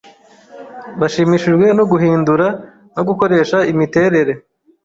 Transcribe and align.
bashimishijwe 0.99 1.65
no 1.77 1.83
guhindura 1.91 2.47
no 2.95 3.01
gukoresha 3.07 3.57
imiterere 3.71 4.33